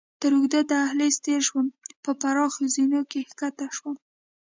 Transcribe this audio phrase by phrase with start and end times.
[0.21, 1.67] تر اوږده دهلېز تېر شوم،
[2.03, 3.95] پر پراخو زینو کښته شوم.